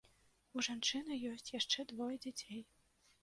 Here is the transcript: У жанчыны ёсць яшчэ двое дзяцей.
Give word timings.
У 0.59 0.63
жанчыны 0.67 1.17
ёсць 1.33 1.53
яшчэ 1.59 1.85
двое 1.91 2.09
дзяцей. 2.23 2.59